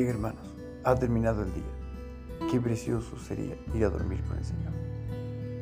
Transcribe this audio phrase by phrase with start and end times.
[0.00, 2.48] Bien hermanos, ha terminado el día.
[2.50, 4.72] Qué precioso sería ir a dormir con el Señor.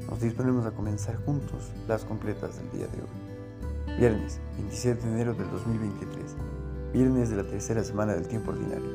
[0.08, 3.98] Nos disponemos a comenzar juntos las completas del día de hoy.
[3.98, 6.36] Viernes 27 de enero del 2023.
[6.92, 8.92] Viernes de la tercera semana del tiempo ordinario.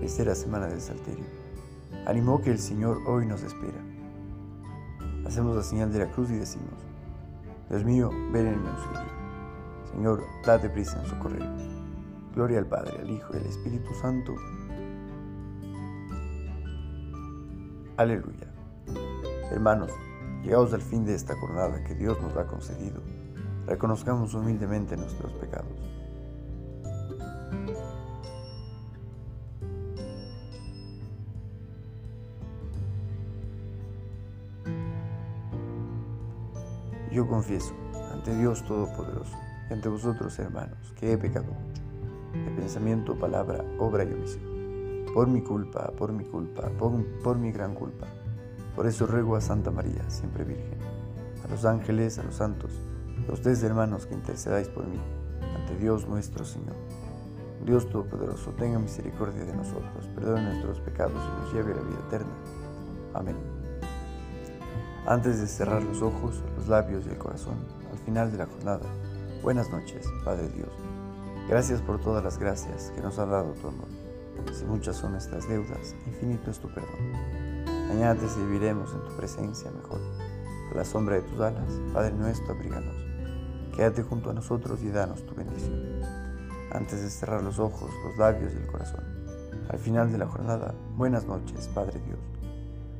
[0.00, 1.24] Tercera semana del Salterio.
[2.06, 3.80] Animó que el Señor hoy nos espera.
[5.26, 6.74] Hacemos la señal de la cruz y decimos,
[7.70, 9.00] Dios mío, ven en mi auxilio.
[9.92, 11.77] Señor, date prisa en socorrer.
[12.38, 14.36] Gloria al Padre, al Hijo y al Espíritu Santo.
[17.96, 18.46] Aleluya.
[19.50, 19.90] Hermanos,
[20.44, 23.02] llegados al fin de esta jornada que Dios nos ha concedido,
[23.66, 25.76] reconozcamos humildemente nuestros pecados.
[37.10, 37.74] Yo confieso
[38.12, 39.36] ante Dios Todopoderoso
[39.68, 41.87] y ante vosotros, hermanos, que he pecado mucho,
[42.32, 47.74] de pensamiento, palabra, obra y omisión, por mi culpa, por mi culpa, por, mi gran
[47.74, 48.06] culpa.
[48.74, 50.78] Por eso ruego a Santa María, siempre Virgen,
[51.44, 52.70] a los ángeles, a los santos,
[53.28, 55.00] a ustedes, hermanos, que intercedáis por mí,
[55.56, 56.76] ante Dios nuestro Señor.
[57.64, 61.98] Dios Todopoderoso, tenga misericordia de nosotros, perdone nuestros pecados y nos lleve a la vida
[62.06, 62.32] eterna.
[63.14, 63.36] Amén.
[65.06, 67.56] Antes de cerrar los ojos, los labios y el corazón,
[67.90, 68.86] al final de la jornada,
[69.42, 70.97] buenas noches, Padre Dios.
[71.48, 73.88] Gracias por todas las gracias que nos ha dado tu amor.
[74.52, 77.12] Si muchas son nuestras deudas, infinito es tu perdón.
[77.88, 79.98] Mañana te serviremos en tu presencia mejor.
[80.70, 82.94] A la sombra de tus alas, Padre nuestro, abríganos.
[83.74, 86.02] Quédate junto a nosotros y danos tu bendición.
[86.70, 89.04] Antes de cerrar los ojos, los labios y el corazón.
[89.70, 92.18] Al final de la jornada, buenas noches, Padre Dios.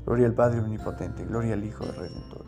[0.07, 2.47] Gloria al Padre Omnipotente, gloria al Hijo Redentor,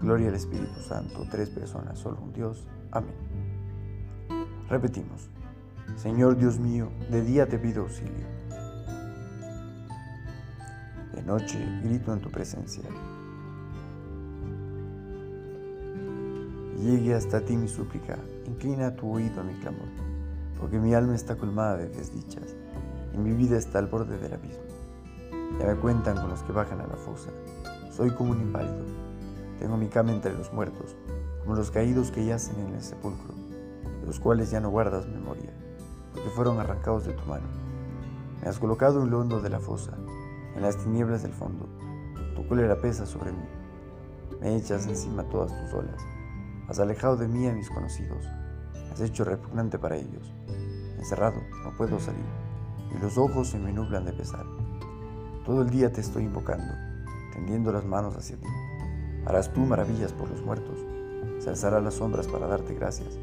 [0.00, 2.66] gloria al Espíritu Santo, tres personas, solo un Dios.
[2.90, 3.45] Amén.
[4.68, 5.30] Repetimos,
[5.94, 8.26] Señor Dios mío, de día te pido auxilio.
[11.14, 12.82] De noche grito en tu presencia.
[16.82, 19.86] Llegue hasta ti mi súplica, inclina tu oído a mi clamor,
[20.58, 22.56] porque mi alma está colmada de desdichas
[23.14, 24.64] y mi vida está al borde del abismo.
[25.60, 27.30] Ya me cuentan con los que bajan a la fosa.
[27.92, 28.84] Soy como un inválido.
[29.60, 30.96] Tengo mi cama entre los muertos,
[31.44, 33.45] como los caídos que yacen en el sepulcro,
[34.06, 35.52] los cuales ya no guardas memoria,
[36.12, 37.46] porque fueron arrancados de tu mano.
[38.40, 39.92] Me has colocado en lo hondo de la fosa,
[40.54, 41.66] en las tinieblas del fondo.
[42.34, 43.44] Tu cólera pesa sobre mí.
[44.40, 46.00] Me echas encima todas tus olas.
[46.68, 48.24] Has alejado de mí a mis conocidos.
[48.92, 50.32] Has hecho repugnante para ellos.
[50.98, 52.24] Encerrado, no puedo salir,
[52.94, 54.46] y los ojos se me nublan de pesar.
[55.44, 56.72] Todo el día te estoy invocando,
[57.32, 58.48] tendiendo las manos hacia ti.
[59.26, 60.78] Harás tú maravillas por los muertos.
[61.38, 63.18] Se alzarán las sombras para darte gracias.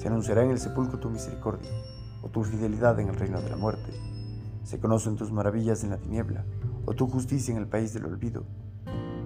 [0.00, 1.70] Se anunciará en el sepulcro tu misericordia
[2.22, 3.92] o tu fidelidad en el reino de la muerte.
[4.62, 6.46] Se conocen tus maravillas en la tiniebla
[6.86, 8.44] o tu justicia en el país del olvido.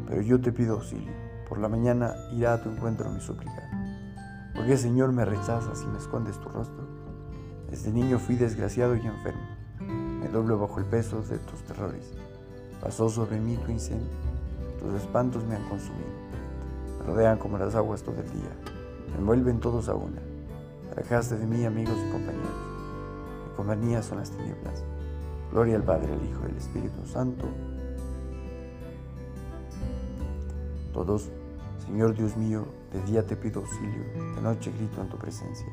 [0.08, 1.12] Pero yo te pido auxilio.
[1.48, 3.70] Por la mañana irá a tu encuentro mi súplica.
[4.52, 6.88] Porque Señor me rechazas y me escondes tu rostro.
[7.70, 9.46] Desde niño fui desgraciado y enfermo.
[9.78, 12.10] Me doblo bajo el peso de tus terrores.
[12.80, 14.10] Pasó sobre mí tu incendio,
[14.80, 16.10] tus espantos me han consumido.
[16.98, 18.50] Me rodean como las aguas todo el día,
[19.12, 20.33] me envuelven todos a una.
[20.92, 22.48] Alejaste de mí amigos y compañeros.
[23.48, 24.84] Mi compañía son las tinieblas.
[25.50, 27.48] Gloria al Padre, al Hijo y al Espíritu Santo.
[30.92, 31.30] Todos,
[31.84, 34.04] Señor Dios mío, de día te pido auxilio,
[34.36, 35.66] de noche grito en tu presencia.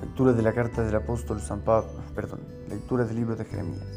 [0.00, 3.96] Lectura de la carta del apóstol San Pablo, perdón, lectura del libro de Jeremías.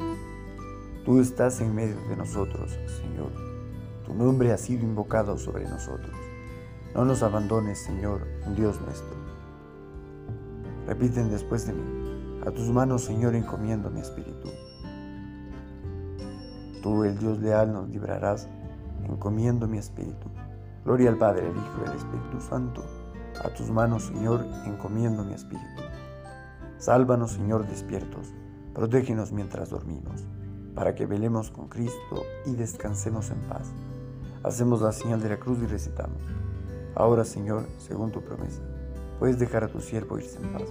[1.05, 3.52] Tú estás en medio de nosotros, Señor.
[4.05, 6.15] Tu nombre ha sido invocado sobre nosotros.
[6.93, 9.15] No nos abandones, Señor, Dios nuestro.
[10.85, 12.41] Repiten después de mí.
[12.45, 14.49] A tus manos, Señor, encomiendo mi espíritu.
[16.81, 18.49] Tú, el Dios leal, nos librarás,
[19.05, 20.29] encomiendo mi espíritu.
[20.83, 22.83] Gloria al Padre, al Hijo y al Espíritu Santo.
[23.43, 25.81] A tus manos, Señor, encomiendo mi espíritu.
[26.77, 28.33] Sálvanos, Señor, despiertos,
[28.73, 30.25] protégenos mientras dormimos,
[30.75, 33.71] para que velemos con Cristo y descansemos en paz.
[34.43, 36.21] Hacemos la señal de la cruz y recitamos.
[36.95, 38.61] Ahora, Señor, según tu promesa,
[39.19, 40.67] puedes dejar a tu siervo irse en paz,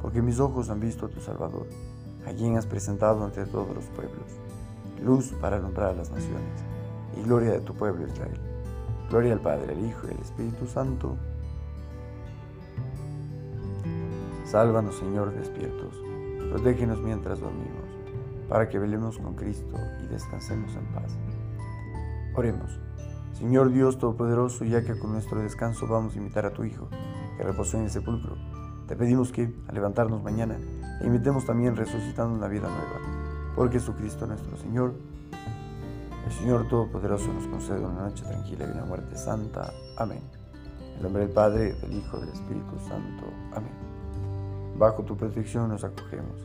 [0.00, 1.66] porque mis ojos han visto a tu Salvador,
[2.26, 4.26] a quien has presentado ante todos los pueblos,
[5.04, 6.64] luz para alumbrar a las naciones,
[7.18, 8.40] y gloria de tu pueblo Israel.
[9.10, 11.16] Gloria al Padre, al Hijo y al Espíritu Santo,
[14.52, 15.94] Sálvanos, Señor, despiertos.
[16.50, 17.81] Protégenos mientras dormimos,
[18.52, 21.16] para que velemos con Cristo y descansemos en paz.
[22.34, 22.78] Oremos.
[23.32, 26.86] Señor Dios Todopoderoso, ya que con nuestro descanso vamos a imitar a tu Hijo,
[27.38, 28.36] que reposó en el sepulcro,
[28.86, 30.58] Te pedimos que, al levantarnos mañana,
[31.00, 33.54] e invitemos también resucitando una vida nueva.
[33.56, 34.92] Por Jesucristo nuestro Señor.
[36.26, 39.72] El Señor Todopoderoso nos concede una noche tranquila y una muerte santa.
[39.96, 40.20] Amén.
[40.94, 43.24] En nombre del Padre, del Hijo, del Espíritu Santo.
[43.54, 43.72] Amén.
[44.76, 46.36] Bajo tu protección nos acogemos.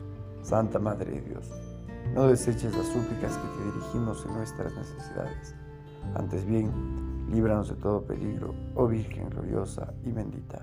[0.42, 1.50] Santa Madre de Dios,
[2.14, 5.54] no deseches las súplicas que te dirigimos en nuestras necesidades.
[6.14, 6.70] Antes bien,
[7.30, 10.62] líbranos de todo peligro, oh Virgen gloriosa y bendita.